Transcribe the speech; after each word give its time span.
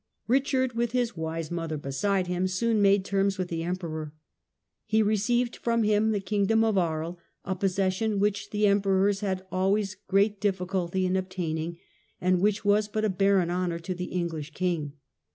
Richard, 0.27 0.73
with 0.73 0.93
his 0.93 1.15
wise 1.15 1.51
mother 1.51 1.77
beside 1.77 2.25
him, 2.25 2.47
soon 2.47 2.81
made 2.81 3.05
terms 3.05 3.37
with 3.37 3.49
the 3.49 3.61
emperor. 3.61 4.15
He 4.87 5.03
received 5.03 5.57
from 5.57 5.83
him 5.83 6.09
the 6.09 6.19
kingdom 6.19 6.63
of 6.63 6.75
Aries, 6.75 7.17
a 7.45 7.55
possession 7.55 8.19
which 8.19 8.49
the 8.49 8.65
emperors 8.65 9.19
had 9.19 9.45
always 9.51 9.97
great 10.07 10.41
difficulty 10.41 11.05
in 11.05 11.15
obtaining, 11.15 11.77
and 12.19 12.41
which 12.41 12.65
was 12.65 12.87
but 12.87 13.05
a 13.05 13.09
barren 13.11 13.51
honour 13.51 13.77
to 13.77 13.93
the 13.93 14.05
English 14.05 14.53
king. 14.55 14.93